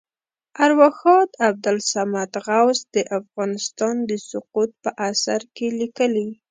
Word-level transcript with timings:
ارواښاد 0.65 1.29
عبدالصمد 1.47 2.31
غوث 2.45 2.79
د 2.95 2.97
افغانستان 3.19 3.95
د 4.09 4.11
سقوط 4.29 4.69
په 4.83 4.89
اثر 5.09 5.41
کې 5.55 5.67
لیکلي. 5.81 6.29